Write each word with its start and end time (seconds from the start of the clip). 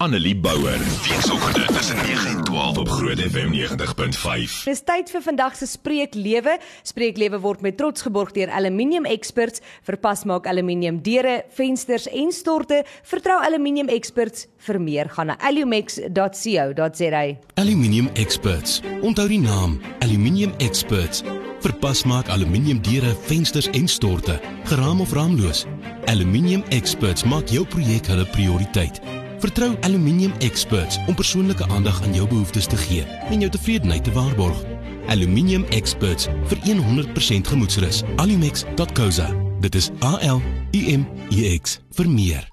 Annelie 0.00 0.36
Bouwer. 0.36 0.78
Weekoggend 0.78 1.66
tussen 1.66 1.96
9 1.96 2.28
en 2.28 2.44
12 2.44 2.78
op 2.78 2.88
Groot 2.88 3.18
FM 3.18 3.52
90.5. 3.52 4.64
Dis 4.64 4.80
tyd 4.84 5.10
vir 5.12 5.22
vandag 5.22 5.58
se 5.58 5.66
spreeklewe. 5.68 6.54
Spreeklewe 6.88 7.40
word 7.40 7.60
met 7.60 7.76
trots 7.76 8.06
geborg 8.06 8.32
deur 8.32 8.48
Aluminium 8.48 9.04
Experts 9.04 9.60
vir 9.84 9.98
pasmaak 10.00 10.48
aluminium 10.48 11.02
deure, 11.04 11.42
vensters 11.52 12.08
en 12.08 12.32
storte. 12.32 12.80
Vertrou 13.12 13.36
Aluminium 13.44 13.92
Experts 13.92 14.48
vir 14.64 14.80
meer 14.80 15.12
gaan 15.12 15.34
na 15.34 15.36
alumex.co.za. 15.36 17.22
Aluminium 17.60 18.10
Experts. 18.14 18.80
Onthou 19.04 19.28
die 19.28 19.44
naam 19.44 19.76
Aluminium 20.00 20.56
Experts. 20.64 21.20
Vir 21.60 21.76
pasmaak 21.84 22.32
aluminium 22.32 22.80
deure, 22.80 23.12
vensters 23.28 23.68
en 23.76 23.84
storte, 23.88 24.40
geraam 24.64 25.04
of 25.04 25.12
raamloos. 25.12 25.66
Aluminium 26.08 26.64
Experts 26.72 27.28
maak 27.28 27.52
jou 27.52 27.68
projek 27.68 28.08
hulle 28.08 28.24
prioriteit. 28.32 29.19
Vertrou 29.40 29.76
Aluminium 29.80 30.32
Experts 30.38 30.98
om 31.06 31.14
persoonlike 31.14 31.66
aandag 31.66 32.02
aan 32.02 32.14
jou 32.14 32.28
behoeftes 32.28 32.66
te 32.66 32.76
gee 32.76 33.04
en 33.30 33.40
jou 33.40 33.50
tevredenheid 33.50 34.04
te 34.04 34.12
waarborg. 34.12 34.64
Aluminium 35.08 35.64
Experts 35.64 36.28
vir 36.52 36.58
100% 36.68 37.48
gemoedsrus. 37.48 38.02
alumex.co.za. 38.16 39.30
Dit 39.60 39.74
is 39.74 39.90
A 40.04 40.18
L 40.20 40.42
U 40.72 40.84
M 40.96 41.08
E 41.30 41.56
X 41.58 41.80
vir 41.96 42.08
meer. 42.08 42.48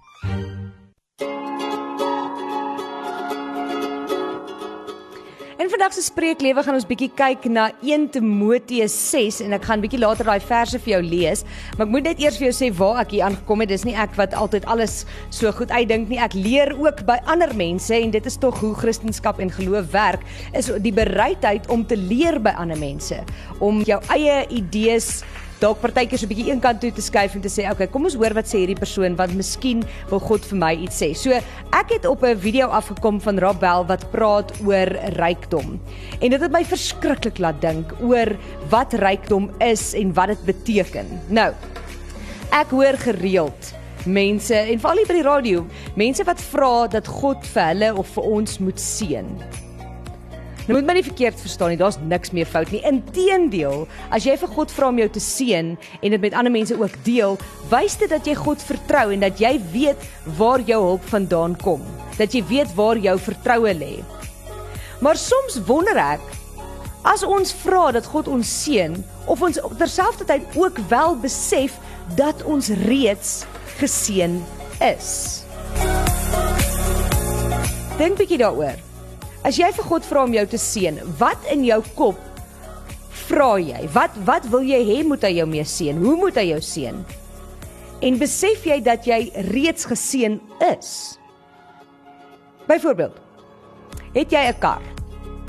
Vandag 5.87 6.03
se 6.03 6.11
spreeklewe 6.11 6.63
gaan 6.65 6.75
ons 6.75 6.85
bietjie 6.87 7.07
kyk 7.15 7.45
na 7.47 7.69
1 7.79 8.09
Timoteus 8.11 8.91
6 9.07 9.37
en 9.45 9.55
ek 9.55 9.69
gaan 9.69 9.79
bietjie 9.79 10.01
later 10.01 10.27
daai 10.27 10.43
verse 10.43 10.75
vir 10.83 10.91
jou 10.97 10.99
lees, 11.05 11.45
maar 11.77 11.85
ek 11.85 11.93
moet 11.93 12.09
net 12.09 12.19
eers 12.19 12.35
vir 12.41 12.49
jou 12.49 12.55
sê 12.57 12.67
waar 12.75 12.99
ek 13.05 13.13
hier 13.15 13.23
aangekom 13.23 13.63
het. 13.63 13.71
Dis 13.71 13.85
nie 13.87 13.95
ek 13.95 14.17
wat 14.19 14.35
altyd 14.35 14.67
alles 14.67 14.97
so 15.31 15.47
goed 15.55 15.71
uitdink 15.71 16.11
nie. 16.11 16.19
Ek 16.19 16.35
leer 16.35 16.73
ook 16.75 17.05
by 17.07 17.15
ander 17.31 17.55
mense 17.55 17.95
en 17.95 18.11
dit 18.11 18.27
is 18.27 18.35
tog 18.35 18.59
hoe 18.59 18.73
Christendom 18.75 19.39
en 19.45 19.53
geloof 19.61 19.87
werk, 19.95 20.27
is 20.51 20.67
die 20.83 20.91
bereidheid 20.91 21.71
om 21.71 21.87
te 21.87 21.95
leer 21.95 22.41
by 22.43 22.51
ander 22.59 22.79
mense, 22.83 23.23
om 23.63 23.79
jou 23.87 24.01
eie 24.11 24.43
idees 24.51 25.21
dalk 25.61 25.79
partykeer 25.81 26.19
so 26.19 26.25
'n 26.25 26.29
bietjie 26.29 26.51
eenkant 26.51 26.79
toe 26.81 26.91
te 26.91 27.01
skuif 27.01 27.35
en 27.35 27.41
te 27.41 27.49
sê, 27.49 27.65
"Oké, 27.65 27.71
okay, 27.71 27.87
kom 27.87 28.03
ons 28.03 28.15
hoor 28.15 28.33
wat 28.33 28.45
sê 28.45 28.57
hierdie 28.61 28.79
persoon 28.79 29.15
want 29.15 29.33
miskien 29.33 29.83
wil 30.09 30.19
God 30.19 30.45
vir 30.45 30.57
my 30.57 30.73
iets 30.73 31.01
sê." 31.01 31.15
So, 31.15 31.31
ek 31.31 31.89
het 31.89 32.05
op 32.05 32.23
'n 32.23 32.37
video 32.37 32.67
afgekom 32.67 33.19
van 33.21 33.39
Rob 33.39 33.59
Bell 33.59 33.83
wat 33.87 34.11
praat 34.11 34.51
oor 34.65 34.87
rykdom. 35.17 35.79
En 36.21 36.29
dit 36.29 36.41
het 36.41 36.51
my 36.51 36.63
verskriklik 36.63 37.39
laat 37.39 37.61
dink 37.61 37.93
oor 38.01 38.37
wat 38.69 38.93
rykdom 38.93 39.51
is 39.59 39.93
en 39.93 40.13
wat 40.13 40.27
dit 40.27 40.45
beteken. 40.45 41.05
Nou, 41.29 41.53
ek 42.51 42.69
hoor 42.69 42.97
gereeld 42.97 43.73
mense 44.05 44.55
en 44.55 44.79
veral 44.79 45.05
by 45.07 45.13
die 45.13 45.23
radio, 45.23 45.65
mense 45.95 46.23
wat 46.23 46.41
vra 46.41 46.87
dat 46.87 47.07
God 47.07 47.45
vir 47.45 47.63
hulle 47.73 47.93
of 47.95 48.07
vir 48.07 48.23
ons 48.23 48.59
moet 48.59 48.79
seën. 48.79 49.66
Nou 50.67 50.75
moet 50.75 50.87
my 50.89 50.97
nie 50.97 51.05
verkeerd 51.05 51.39
verstaan 51.39 51.71
nie, 51.71 51.79
daar's 51.79 51.95
niks 52.11 52.33
meer 52.35 52.47
fout 52.49 52.73
nie. 52.75 52.81
Inteendeel, 52.83 53.85
as 54.11 54.25
jy 54.27 54.33
vir 54.35 54.49
God 54.51 54.71
vra 54.75 54.89
om 54.91 54.97
jou 54.99 55.07
te 55.15 55.21
seën 55.23 55.69
en 55.79 56.15
dit 56.15 56.23
met 56.25 56.33
ander 56.35 56.51
mense 56.51 56.75
ook 56.75 56.97
deel, 57.05 57.37
wys 57.71 57.95
dit 58.01 58.11
dat 58.11 58.27
jy 58.27 58.33
God 58.35 58.65
vertrou 58.67 59.05
en 59.15 59.23
dat 59.23 59.39
jy 59.39 59.53
weet 59.71 60.03
waar 60.35 60.59
jou 60.67 60.81
hulp 60.83 61.05
vandaan 61.07 61.55
kom. 61.63 61.85
Dat 62.19 62.35
jy 62.35 62.41
weet 62.49 62.73
waar 62.75 62.99
jou 62.99 63.15
vertroue 63.29 63.71
lê. 63.79 63.93
Maar 64.99 65.15
soms 65.21 65.55
wonder 65.69 65.95
ek 66.01 66.25
as 67.07 67.23
ons 67.23 67.53
vra 67.61 67.93
dat 67.95 68.09
God 68.11 68.27
ons 68.27 68.51
seën 68.65 68.97
of 69.31 69.45
ons 69.47 69.61
terselfdertyd 69.79 70.57
ook 70.59 70.81
wel 70.91 71.15
besef 71.23 71.77
dat 72.19 72.43
ons 72.43 72.73
reeds 72.83 73.45
geseën 73.79 74.35
is. 74.83 75.13
Dink 77.97 78.19
bietjie 78.19 78.41
daaroor. 78.43 78.86
As 79.45 79.57
jy 79.59 79.69
vir 79.71 79.85
God 79.85 80.05
vra 80.07 80.23
om 80.23 80.33
jou 80.33 80.45
te 80.49 80.57
seën, 80.57 80.97
wat 81.19 81.45
in 81.53 81.63
jou 81.67 81.81
kop 81.95 82.19
vra 83.27 83.53
jy? 83.61 83.83
Wat 83.93 84.15
wat 84.25 84.47
wil 84.51 84.65
jy 84.65 84.79
hê 84.87 84.97
moet 85.05 85.23
hy 85.27 85.37
jou 85.37 85.47
mee 85.49 85.65
seën? 85.67 85.97
Hoe 86.01 86.15
moet 86.17 86.37
hy 86.39 86.49
jou 86.51 86.61
seën? 86.63 86.99
En 88.01 88.19
besef 88.21 88.65
jy 88.65 88.77
dat 88.85 89.07
jy 89.09 89.31
reeds 89.51 89.87
geseën 89.89 90.37
is? 90.69 90.91
Byvoorbeeld, 92.67 93.15
het 94.13 94.31
jy 94.31 94.43
'n 94.49 94.59
kar? 94.59 94.81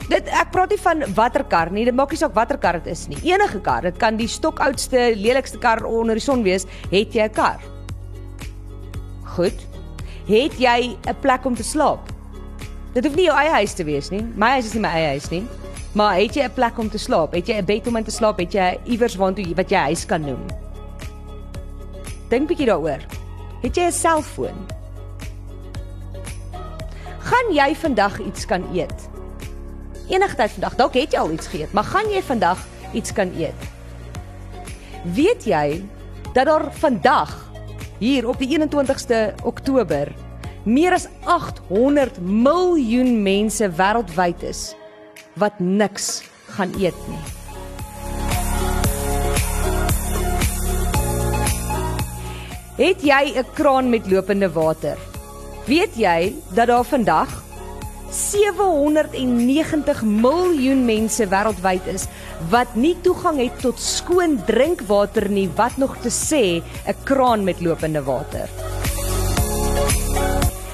Dit 0.08 0.28
ek 0.28 0.52
praat 0.52 0.70
nie 0.70 0.80
van 0.80 1.04
watter 1.14 1.44
kar 1.44 1.70
nie, 1.70 1.84
dit 1.84 1.94
maak 1.94 2.10
nie 2.10 2.16
saak 2.16 2.34
watter 2.34 2.56
kar 2.56 2.80
dit 2.80 2.86
is 2.86 3.08
nie. 3.08 3.18
Enige 3.24 3.60
kar, 3.60 3.82
dit 3.82 3.98
kan 3.98 4.16
die 4.16 4.28
stokoudste, 4.28 5.14
lelikste 5.16 5.58
kar 5.58 5.84
onder 5.84 6.14
die 6.14 6.24
son 6.24 6.42
wees, 6.42 6.64
het 6.90 7.12
jy 7.12 7.24
'n 7.24 7.34
kar? 7.34 7.60
Goed. 9.36 9.66
Het 10.26 10.52
jy 10.58 10.96
'n 11.06 11.16
plek 11.20 11.44
om 11.44 11.54
te 11.54 11.62
slaap? 11.62 12.17
Dit 12.94 13.04
hoef 13.04 13.16
nie 13.18 13.26
jou 13.28 13.36
eie 13.36 13.50
huis 13.50 13.74
te 13.76 13.84
wees 13.84 14.08
nie. 14.10 14.22
My 14.34 14.54
huis 14.56 14.70
is 14.70 14.74
nie 14.74 14.82
my 14.82 14.92
eie 14.96 15.08
huis 15.16 15.28
nie. 15.30 15.42
Maar 15.92 16.20
het 16.20 16.34
jy 16.34 16.44
'n 16.44 16.52
plek 16.54 16.78
om 16.78 16.90
te 16.90 16.98
slaap? 16.98 17.32
Het 17.32 17.46
jy 17.46 17.56
'n 17.58 17.64
bed 17.64 17.86
om 17.86 17.96
in 17.96 18.04
te 18.04 18.10
slaap? 18.10 18.38
Het 18.38 18.52
jy 18.52 18.78
iewers 18.84 19.16
waartoe 19.16 19.54
wat 19.54 19.70
jy 19.70 19.78
huis 19.78 20.06
kan 20.06 20.20
noem? 20.20 20.46
Dink 22.28 22.48
bietjie 22.48 22.66
daaroor. 22.66 23.00
Het 23.62 23.76
jy 23.76 23.82
'n 23.86 23.92
selfoon? 23.92 24.66
Gaan 27.18 27.52
jy 27.52 27.74
vandag 27.74 28.20
iets 28.20 28.46
kan 28.46 28.64
eet? 28.74 29.08
Enigtyd 30.08 30.50
vandag. 30.50 30.76
Dalk 30.76 30.94
het 30.94 31.12
jy 31.12 31.18
al 31.18 31.30
iets 31.30 31.46
geëet, 31.46 31.72
maar 31.72 31.84
gaan 31.84 32.10
jy 32.10 32.22
vandag 32.22 32.58
iets 32.92 33.12
kan 33.12 33.32
eet? 33.36 33.60
Weet 35.14 35.44
jy 35.44 35.84
dat 36.32 36.46
daar 36.46 36.72
vandag 36.72 37.50
hier 37.98 38.28
op 38.28 38.38
die 38.38 38.48
21ste 38.48 39.34
Oktober 39.42 40.12
meer 40.68 40.92
as 40.92 41.06
800 41.24 42.20
miljoen 42.20 43.14
mense 43.24 43.64
wêreldwyd 43.78 44.42
is 44.44 44.74
wat 45.40 45.56
niks 45.62 46.20
gaan 46.56 46.74
eet 46.76 46.98
nie. 47.08 47.24
Het 52.78 53.02
jy 53.02 53.24
'n 53.40 53.46
kraan 53.54 53.90
met 53.90 54.10
lopende 54.10 54.50
water? 54.52 54.98
Weet 55.66 55.96
jy 55.96 56.34
dat 56.54 56.66
daar 56.66 56.84
vandag 56.84 57.42
790 58.10 60.02
miljoen 60.02 60.84
mense 60.84 61.26
wêreldwyd 61.26 61.86
is 61.86 62.06
wat 62.50 62.74
nie 62.74 62.96
toegang 63.02 63.38
het 63.38 63.60
tot 63.60 63.80
skoon 63.80 64.38
drinkwater 64.46 65.28
nie, 65.28 65.48
wat 65.56 65.76
nog 65.76 65.96
te 66.00 66.10
sê 66.10 66.62
'n 66.86 66.96
kraan 67.04 67.44
met 67.44 67.60
lopende 67.60 68.02
water. 68.02 68.67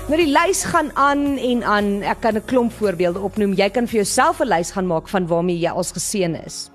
Nou 0.04 0.19
die 0.20 0.28
lys 0.28 0.66
gaan 0.69 0.91
aan 1.00 1.38
en 1.41 1.62
aan. 1.65 1.87
Ek 2.04 2.20
kan 2.20 2.37
'n 2.37 2.44
klomp 2.44 2.72
voorbeelde 2.72 3.20
opnoem. 3.20 3.54
Jy 3.54 3.70
kan 3.70 3.87
vir 3.87 4.04
jouself 4.04 4.41
'n 4.41 4.48
lys 4.48 4.70
gaan 4.70 4.87
maak 4.87 5.09
van 5.09 5.26
waarmee 5.26 5.59
jy 5.59 5.70
als 5.70 5.92
geseën 5.92 6.44
is. 6.44 6.70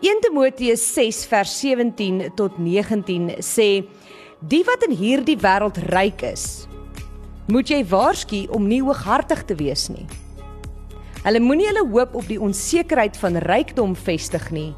1 0.00 0.20
Timoteus 0.20 0.94
6 0.94 1.26
vers 1.26 1.60
17 1.60 2.32
tot 2.34 2.58
19 2.58 3.30
sê: 3.38 3.84
Die 4.40 4.64
wat 4.64 4.82
in 4.88 4.96
hierdie 4.96 5.36
wêreld 5.36 5.76
ryk 5.76 6.22
is, 6.22 6.66
moet 7.46 7.68
jy 7.68 7.84
waarsku 7.84 8.46
om 8.50 8.66
nie 8.66 8.82
hooghartig 8.82 9.44
te 9.44 9.54
wees 9.54 9.88
nie. 9.88 10.06
Hulle 11.22 11.40
moenie 11.40 11.66
hulle 11.66 11.88
hoop 11.90 12.14
op 12.14 12.26
die 12.26 12.40
onsekerheid 12.40 13.16
van 13.16 13.36
rykdom 13.36 13.96
vestig 13.96 14.50
nie, 14.50 14.74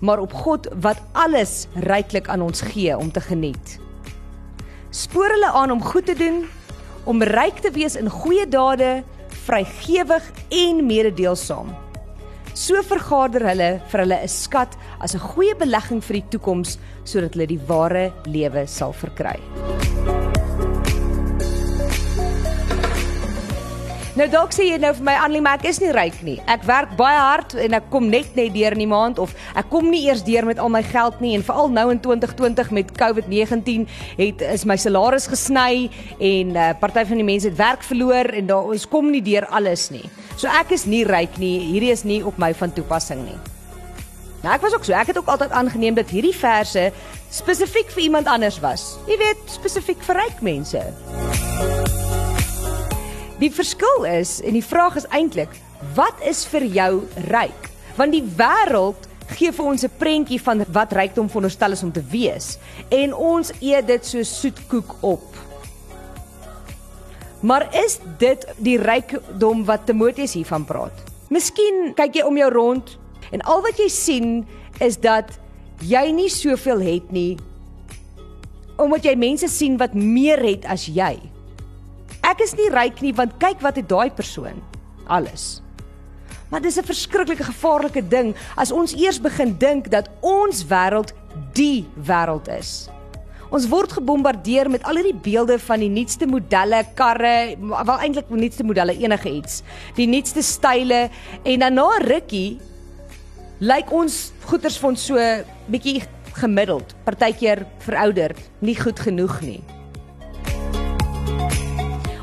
maar 0.00 0.18
op 0.18 0.32
God 0.32 0.66
wat 0.80 0.98
alles 1.12 1.66
ryklik 1.74 2.28
aan 2.28 2.42
ons 2.42 2.60
gee 2.60 2.98
om 2.98 3.12
te 3.12 3.20
geniet. 3.20 3.78
Spoor 4.90 5.28
hulle 5.28 5.52
aan 5.52 5.70
om 5.70 5.82
goed 5.82 6.06
te 6.06 6.14
doen 6.14 6.48
om 7.04 7.22
ryk 7.22 7.60
te 7.64 7.70
wees 7.74 7.96
in 8.00 8.08
goeie 8.10 8.46
dade, 8.48 9.02
vrygewig 9.44 10.30
en 10.48 10.84
mededeelsaam. 10.86 11.74
So 12.54 12.80
vergader 12.86 13.42
hulle 13.48 13.70
vir 13.90 14.00
hulle 14.04 14.18
'n 14.22 14.28
skat 14.28 14.76
as 15.00 15.14
'n 15.14 15.18
goeie 15.20 15.54
belegging 15.54 16.00
vir 16.00 16.20
die 16.20 16.28
toekoms 16.30 16.78
sodat 17.04 17.34
hulle 17.34 17.46
die 17.46 17.60
ware 17.66 18.12
lewe 18.26 18.66
sal 18.66 18.92
verkry. 18.92 19.40
Nou 24.14 24.28
dalk 24.30 24.52
sê 24.54 24.68
jy 24.68 24.76
nou 24.78 24.92
vir 24.94 25.06
my 25.08 25.12
Annelie, 25.18 25.42
maar 25.42 25.56
ek 25.58 25.64
is 25.66 25.80
nie 25.82 25.88
ryk 25.90 26.20
nie. 26.22 26.36
Ek 26.46 26.62
werk 26.68 26.92
baie 26.94 27.18
hard 27.18 27.56
en 27.58 27.74
ek 27.74 27.88
kom 27.90 28.04
net 28.12 28.36
net 28.38 28.52
deur 28.54 28.76
in 28.76 28.84
die 28.84 28.86
maand 28.86 29.18
of 29.18 29.32
ek 29.58 29.66
kom 29.72 29.88
nie 29.90 30.04
eers 30.04 30.22
deur 30.22 30.46
met 30.46 30.60
al 30.62 30.70
my 30.70 30.84
geld 30.86 31.18
nie 31.18 31.32
en 31.34 31.42
veral 31.42 31.72
nou 31.74 31.88
in 31.90 31.98
2020 31.98 32.70
met 32.78 32.92
COVID-19 32.94 33.88
het 34.20 34.44
is 34.52 34.62
my 34.70 34.76
salaris 34.78 35.26
gesny 35.32 35.90
en 36.20 36.54
'n 36.54 36.54
uh, 36.54 36.68
eh, 36.68 36.78
party 36.78 37.02
van 37.10 37.18
die 37.18 37.26
mense 37.26 37.48
het 37.50 37.58
werk 37.58 37.82
verloor 37.82 38.30
en 38.38 38.46
daar 38.46 38.70
ons 38.70 38.86
kom 38.86 39.10
nie 39.10 39.22
deur 39.22 39.46
alles 39.50 39.90
nie. 39.90 40.06
So 40.36 40.46
ek 40.46 40.70
is 40.70 40.86
nie 40.86 41.02
ryk 41.02 41.34
nie. 41.38 41.58
Hierdie 41.74 41.90
is 41.90 42.04
nie 42.04 42.22
op 42.22 42.38
my 42.38 42.54
van 42.54 42.72
toepassing 42.72 43.24
nie. 43.24 43.38
Nou 44.44 44.54
ek 44.54 44.62
was 44.62 44.74
ook 44.74 44.84
so. 44.84 44.92
Ek 44.92 45.10
het 45.10 45.18
ook 45.18 45.26
altyd 45.26 45.50
aangeneem 45.50 45.94
dat 45.94 46.10
hierdie 46.10 46.36
verse 46.36 46.92
spesifiek 47.30 47.90
vir 47.90 48.02
iemand 48.02 48.26
anders 48.26 48.60
was. 48.60 48.96
Jy 49.08 49.18
weet, 49.18 49.42
spesifiek 49.50 49.98
vir 50.02 50.14
ryk 50.14 50.40
mense. 50.40 51.93
Die 53.44 53.52
verskil 53.52 54.06
is 54.08 54.38
en 54.40 54.56
die 54.56 54.64
vraag 54.64 54.94
is 54.96 55.04
eintlik, 55.12 55.52
wat 55.92 56.22
is 56.24 56.46
vir 56.48 56.64
jou 56.64 56.92
ryk? 57.28 57.66
Want 57.98 58.14
die 58.16 58.24
wêreld 58.38 59.04
gee 59.36 59.52
vir 59.52 59.66
ons 59.68 59.84
'n 59.84 59.92
prentjie 59.98 60.40
van 60.40 60.64
wat 60.72 60.92
rykdom 60.96 61.28
veronderstel 61.28 61.72
is 61.72 61.82
om 61.82 61.92
te 61.92 62.02
wees 62.08 62.56
en 62.88 63.12
ons 63.12 63.52
eet 63.60 63.86
dit 63.86 64.06
so 64.06 64.22
soetkoek 64.22 64.96
op. 65.00 65.28
Maar 67.40 67.68
is 67.84 67.98
dit 68.18 68.46
die 68.56 68.78
rykdom 68.78 69.64
wat 69.64 69.86
Timoteus 69.86 70.32
hiervan 70.32 70.64
praat? 70.64 70.96
Miskien 71.28 71.92
kyk 71.94 72.14
jy 72.14 72.22
om 72.22 72.36
jou 72.36 72.50
rond 72.50 72.98
en 73.30 73.40
al 73.40 73.60
wat 73.60 73.76
jy 73.76 73.88
sien 73.88 74.46
is 74.80 74.96
dat 74.96 75.38
jy 75.80 76.12
nie 76.12 76.30
soveel 76.30 76.80
het 76.80 77.12
nie 77.12 77.36
omdat 78.76 79.04
jy 79.04 79.14
mense 79.14 79.48
sien 79.48 79.76
wat 79.76 79.94
meer 79.94 80.40
het 80.42 80.64
as 80.64 80.86
jy. 80.86 81.33
Ek 82.24 82.40
is 82.40 82.54
nie 82.56 82.70
ryk 82.72 83.02
nie 83.04 83.12
want 83.12 83.36
kyk 83.42 83.60
wat 83.60 83.76
het 83.76 83.88
daai 83.90 84.08
persoon 84.10 84.62
alles. 85.12 85.60
Maar 86.48 86.62
dis 86.64 86.78
'n 86.78 86.86
verskriklike 86.86 87.44
gevaarlike 87.44 88.08
ding 88.08 88.34
as 88.56 88.72
ons 88.72 88.94
eers 88.94 89.20
begin 89.20 89.58
dink 89.58 89.90
dat 89.90 90.08
ons 90.20 90.64
wêreld 90.64 91.12
die 91.52 91.84
wêreld 91.96 92.48
is. 92.48 92.88
Ons 93.50 93.68
word 93.68 93.92
gebombardeer 93.92 94.70
met 94.70 94.82
al 94.82 94.96
hierdie 94.96 95.20
beelde 95.22 95.58
van 95.58 95.78
die 95.78 95.88
nuutste 95.88 96.26
modelle, 96.26 96.84
karre, 96.94 97.56
wel 97.60 97.98
eintlik 97.98 98.28
die 98.28 98.40
nuutste 98.40 98.64
modelle 98.64 98.96
enige 98.96 99.30
iets. 99.30 99.62
Die 99.94 100.06
nuutste 100.06 100.42
style 100.42 101.10
en 101.44 101.58
dan 101.58 101.74
na 101.74 101.88
rukkie 101.98 102.58
lyk 103.58 103.92
ons 103.92 104.32
goeders 104.48 104.78
van 104.78 104.96
so 104.96 105.16
bietjie 105.66 106.02
gemiddeld, 106.32 106.94
partykeer 107.04 107.66
verouderd, 107.78 108.38
nie 108.58 108.76
goed 108.80 108.98
genoeg 108.98 109.40
nie. 109.40 109.62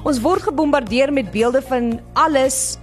Ons 0.01 0.17
word 0.17 0.41
gebombardeer 0.41 1.11
met 1.13 1.29
beelde 1.29 1.61
van 1.61 1.99
alles 2.17 2.77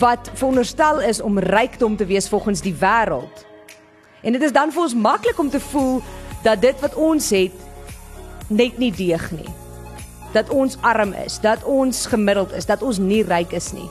wat 0.00 0.30
veronderstel 0.32 1.02
is 1.04 1.20
om 1.20 1.38
rykdom 1.38 1.96
te 1.96 2.06
wees 2.08 2.28
volgens 2.28 2.62
die 2.64 2.72
wêreld. 2.80 3.44
En 4.24 4.32
dit 4.32 4.42
is 4.42 4.52
dan 4.52 4.72
vir 4.72 4.82
ons 4.82 4.96
maklik 4.96 5.38
om 5.38 5.50
te 5.52 5.60
voel 5.60 6.00
dat 6.44 6.62
dit 6.64 6.80
wat 6.80 6.96
ons 6.96 7.30
het 7.36 8.48
net 8.48 8.78
nie 8.80 8.92
deeg 8.96 9.28
nie. 9.36 9.48
Dat 10.32 10.48
ons 10.48 10.78
arm 10.80 11.12
is, 11.20 11.36
dat 11.44 11.64
ons 11.68 12.06
gemiddeld 12.08 12.56
is, 12.56 12.64
dat 12.64 12.82
ons 12.82 12.98
nie 12.98 13.20
ryk 13.26 13.52
is 13.52 13.72
nie. 13.76 13.88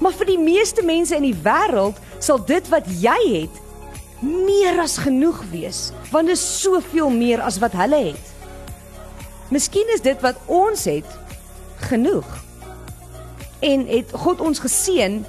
Maar 0.00 0.12
vir 0.12 0.34
die 0.34 0.40
meeste 0.40 0.84
mense 0.84 1.16
in 1.16 1.24
die 1.24 1.36
wêreld 1.44 1.96
sal 2.20 2.42
dit 2.44 2.68
wat 2.68 2.88
jy 3.00 3.16
het 3.32 3.62
meer 4.20 4.76
as 4.80 4.98
genoeg 5.00 5.40
wees, 5.52 5.90
want 6.12 6.28
dit 6.28 6.36
is 6.36 6.48
soveel 6.60 7.08
meer 7.12 7.40
as 7.40 7.56
wat 7.64 7.72
hulle 7.80 8.10
het. 8.12 8.32
Miskien 9.48 9.88
is 9.94 10.04
dit 10.04 10.20
wat 10.24 10.36
ons 10.52 10.84
het 10.88 11.24
genoeg. 11.88 12.26
En 13.60 13.86
het 13.88 14.12
God 14.12 14.40
ons 14.40 14.58
geseën 14.58 15.24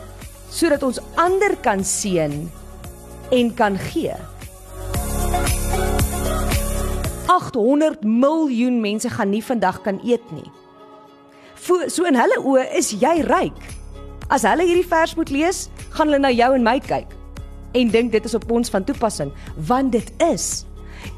sodat 0.50 0.84
ons 0.84 1.00
ander 1.20 1.58
kan 1.62 1.84
seën 1.84 2.52
en 3.36 3.54
kan 3.54 3.78
gee. 3.78 4.16
800 7.28 8.04
miljoen 8.04 8.80
mense 8.82 9.10
gaan 9.10 9.30
nie 9.30 9.44
vandag 9.44 9.82
kan 9.82 10.00
eet 10.04 10.24
nie. 10.32 10.48
So 11.92 12.08
in 12.08 12.16
hulle 12.16 12.40
oë 12.40 12.70
is 12.80 12.94
jy 12.96 13.20
ryk. 13.28 13.60
As 14.32 14.48
hulle 14.48 14.64
hierdie 14.68 14.88
vers 14.88 15.16
moet 15.20 15.32
lees, 15.32 15.68
gaan 15.92 16.08
hulle 16.08 16.24
na 16.24 16.32
jou 16.32 16.54
en 16.56 16.64
my 16.64 16.80
kyk 16.84 17.18
en 17.76 17.92
dink 17.92 18.12
dit 18.12 18.26
is 18.26 18.36
op 18.38 18.48
ons 18.52 18.72
van 18.74 18.84
toepassing, 18.84 19.32
want 19.68 19.92
dit 19.92 20.12
is. 20.24 20.66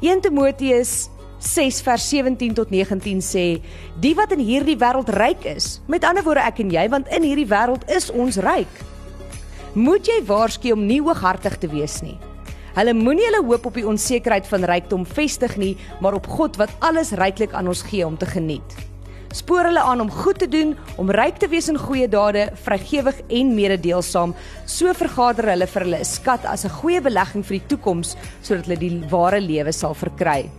1 0.00 0.20
Timoteus 0.20 1.08
6 1.40 1.80
vers 1.80 2.04
17 2.08 2.54
tot 2.54 2.70
19 2.70 3.20
sê: 3.24 3.62
"Die 4.00 4.14
wat 4.14 4.32
in 4.32 4.44
hierdie 4.44 4.76
wêreld 4.76 5.08
ryk 5.08 5.44
is, 5.44 5.80
met 5.88 6.04
ander 6.04 6.22
woorde 6.22 6.44
ek 6.44 6.58
en 6.60 6.70
jy, 6.70 6.88
want 6.88 7.08
in 7.08 7.22
hierdie 7.22 7.48
wêreld 7.48 7.88
is 7.88 8.10
ons 8.10 8.36
ryk. 8.36 8.68
Moet 9.74 10.06
jy 10.06 10.20
waarsku 10.26 10.72
om 10.72 10.86
nie 10.86 11.00
hooghartig 11.00 11.58
te 11.58 11.68
wees 11.68 12.02
nie." 12.02 12.18
Hulle 12.74 12.94
moenie 12.94 13.24
hulle 13.24 13.42
hoop 13.46 13.66
op 13.66 13.74
die 13.74 13.86
onsekerheid 13.86 14.46
van 14.46 14.64
rykdom 14.64 15.06
vestig 15.06 15.56
nie, 15.56 15.76
maar 16.00 16.14
op 16.14 16.26
God 16.26 16.56
wat 16.56 16.70
alles 16.78 17.10
ryklik 17.12 17.52
aan 17.52 17.68
ons 17.68 17.82
gee 17.82 18.06
om 18.06 18.16
te 18.16 18.26
geniet. 18.26 18.76
Spoor 19.32 19.64
hulle 19.64 19.80
aan 19.80 20.00
om 20.00 20.10
goed 20.10 20.38
te 20.38 20.48
doen, 20.48 20.76
om 20.98 21.10
ryk 21.10 21.38
te 21.38 21.48
wees 21.48 21.68
in 21.68 21.78
goeie 21.78 22.08
dade, 22.08 22.48
vrygewig 22.64 23.20
en 23.28 23.54
mededeelsaam. 23.54 24.34
So 24.66 24.92
vergader 24.92 25.50
hulle 25.50 25.66
vir 25.66 25.82
hulle 25.82 26.00
'n 26.00 26.04
skat 26.04 26.44
as 26.44 26.64
'n 26.64 26.76
goeie 26.82 27.00
belegging 27.00 27.44
vir 27.44 27.58
die 27.58 27.66
toekoms 27.66 28.16
sodat 28.42 28.66
hulle 28.66 28.78
die 28.78 29.02
ware 29.10 29.40
lewe 29.40 29.72
sal 29.72 29.94
verkry. 29.94 30.50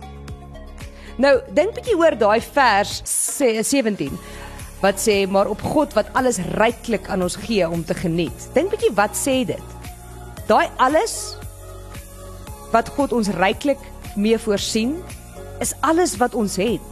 Nou, 1.22 1.36
dink 1.54 1.76
bietjie 1.76 1.94
oor 1.94 2.16
daai 2.18 2.40
vers 2.42 2.96
sê 3.06 3.52
17 3.62 4.10
wat 4.82 4.98
sê 4.98 5.20
maar 5.30 5.46
op 5.46 5.60
God 5.62 5.92
wat 5.94 6.08
alles 6.18 6.40
ryklik 6.58 7.06
aan 7.14 7.22
ons 7.22 7.36
gee 7.44 7.62
om 7.62 7.84
te 7.86 7.94
geniet. 7.94 8.48
Dink 8.56 8.72
bietjie 8.72 8.90
wat 8.98 9.14
sê 9.14 9.36
dit? 9.46 9.76
Daai 10.48 10.66
alles 10.82 11.36
wat 12.72 12.90
God 12.96 13.14
ons 13.14 13.30
ryklik 13.36 13.78
mee 14.18 14.40
voorsien, 14.42 14.96
is 15.62 15.76
alles 15.86 16.16
wat 16.18 16.34
ons 16.34 16.58
het. 16.58 16.82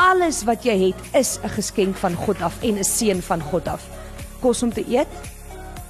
Alles 0.00 0.40
wat 0.48 0.64
jy 0.64 0.78
het 0.88 1.00
is 1.20 1.36
'n 1.44 1.52
geskenk 1.52 1.96
van 2.00 2.14
God 2.14 2.40
af 2.40 2.56
en 2.62 2.78
'n 2.78 2.84
seën 2.84 3.20
van 3.22 3.42
God 3.42 3.68
af. 3.68 3.84
Kos 4.40 4.62
om 4.62 4.72
te 4.72 4.84
eet, 4.88 5.12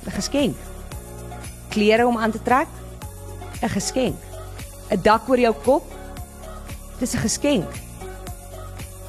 'n 0.07 0.11
geskenk. 0.11 0.57
Klere 1.71 2.07
om 2.07 2.19
aan 2.19 2.33
te 2.33 2.43
trek, 2.43 2.69
'n 3.63 3.69
geskenk. 3.69 4.19
'n 4.91 5.03
Dak 5.03 5.29
oor 5.29 5.39
jou 5.39 5.55
kop, 5.63 5.96
dis 6.99 7.15
'n 7.15 7.19
geskenk. 7.19 7.71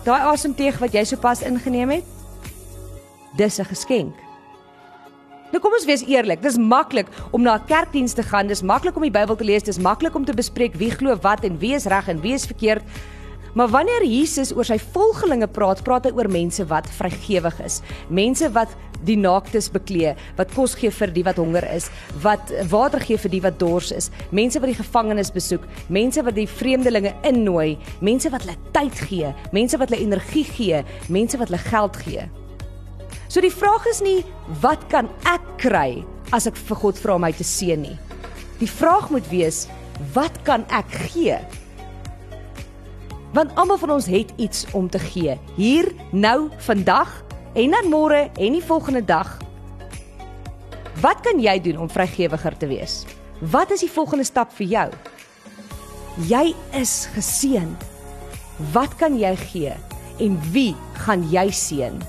Daai 0.04 0.22
asemteug 0.31 0.78
wat 0.80 0.94
jy 0.94 1.04
sopas 1.04 1.42
ingeneem 1.42 1.89
het, 1.89 2.06
dis 3.36 3.60
'n 3.60 3.66
geskenk. 3.66 4.16
Nou 5.51 5.62
kom 5.63 5.74
ons 5.74 5.86
wees 5.86 6.04
eerlik, 6.04 6.42
dis 6.42 6.57
maklik 6.57 7.07
om 7.31 7.42
na 7.42 7.56
'n 7.56 7.66
kerkdiens 7.66 8.13
te 8.13 8.24
gaan, 8.24 8.48
dis 8.48 8.62
maklik 8.62 8.95
om 8.95 9.01
die 9.01 9.12
Bybel 9.12 9.36
te 9.36 9.44
lees, 9.44 9.63
dis 9.63 9.80
maklik 9.80 10.16
om 10.16 10.25
te 10.25 10.34
bespreek 10.34 10.75
wie 10.75 10.92
glo 10.92 11.16
wat 11.22 11.44
en 11.44 11.60
wie 11.60 11.74
is 11.74 11.86
reg 11.86 12.07
en 12.07 12.22
wie 12.22 12.34
is 12.34 12.45
verkeerd. 12.45 12.84
Maar 13.57 13.71
wanneer 13.74 14.04
Jesus 14.06 14.51
oor 14.54 14.68
sy 14.69 14.75
volgelinge 14.94 15.48
praat, 15.50 15.80
praat 15.81 16.06
hy 16.06 16.12
oor 16.13 16.27
mense 16.30 16.62
wat 16.69 16.86
vrygewig 16.94 17.56
is, 17.65 17.80
mense 18.13 18.45
wat 18.54 18.75
die 19.07 19.15
naaktes 19.18 19.71
beklee, 19.74 20.12
wat 20.38 20.54
kos 20.54 20.75
gee 20.77 20.92
vir 20.94 21.09
die 21.15 21.24
wat 21.25 21.42
honger 21.42 21.65
is, 21.74 21.88
wat 22.21 22.54
water 22.69 23.01
gee 23.01 23.18
vir 23.18 23.33
die 23.33 23.42
wat 23.48 23.57
dors 23.57 23.89
is, 23.98 24.12
mense 24.30 24.62
wat 24.62 24.69
die 24.69 24.77
gevangenes 24.77 25.33
besoek, 25.33 25.65
mense 25.89 26.21
wat 26.21 26.38
die 26.38 26.45
vreemdelinge 26.45 27.15
innooi, 27.25 27.80
mense 28.06 28.30
wat 28.30 28.45
hulle 28.45 28.59
tyd 28.77 29.04
gee, 29.09 29.33
mense 29.57 29.81
wat 29.81 29.89
hulle 29.89 30.06
energie 30.06 30.45
gee, 30.53 30.86
mense 31.10 31.42
wat 31.42 31.50
hulle 31.50 31.65
geld 31.65 32.01
gee. 32.06 32.30
So 33.25 33.42
die 33.42 33.53
vraag 33.53 33.89
is 33.89 34.06
nie 34.06 34.19
wat 34.62 34.86
kan 34.94 35.10
ek 35.25 35.53
kry 35.65 36.03
as 36.30 36.45
ek 36.45 36.62
vir 36.69 36.86
God 36.86 37.01
vra 37.01 37.18
om 37.18 37.25
my 37.25 37.33
te 37.33 37.48
seën 37.57 37.81
nie. 37.89 37.98
Die 38.62 38.69
vraag 38.69 39.10
moet 39.10 39.25
wees 39.33 39.65
wat 40.13 40.44
kan 40.45 40.69
ek 40.69 40.94
gee? 41.10 41.42
Want 43.38 43.54
almal 43.54 43.78
van 43.78 43.92
ons 43.94 44.06
het 44.10 44.31
iets 44.36 44.66
om 44.74 44.89
te 44.89 45.00
gee. 45.00 45.36
Hier, 45.56 45.92
nou, 46.12 46.50
vandag 46.57 47.24
en 47.54 47.75
dan 47.75 47.89
môre 47.89 48.24
en 48.34 48.56
die 48.57 48.63
volgende 48.66 49.04
dag. 49.06 49.38
Wat 51.01 51.22
kan 51.22 51.38
jy 51.41 51.60
doen 51.62 51.77
om 51.77 51.89
vrygewiger 51.89 52.58
te 52.58 52.67
wees? 52.67 53.03
Wat 53.53 53.70
is 53.72 53.86
die 53.86 53.91
volgende 53.94 54.25
stap 54.25 54.50
vir 54.58 54.65
jou? 54.74 54.88
Jy 56.25 56.56
is 56.82 57.06
geseënd. 57.13 57.86
Wat 58.74 58.98
kan 58.98 59.20
jy 59.22 59.36
gee 59.51 59.77
en 60.17 60.41
wie 60.51 60.74
gaan 61.06 61.29
jy 61.29 61.51
seën? 61.53 62.01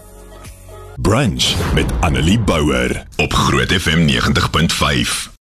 Brunch 0.96 1.52
met 1.76 1.92
Annelie 2.00 2.40
Bouwer 2.40 3.04
op 3.20 3.32
Groot 3.32 3.72
FM 3.76 4.08
90.5. 4.08 5.36